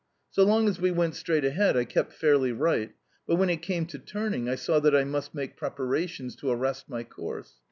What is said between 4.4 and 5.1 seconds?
I saw that I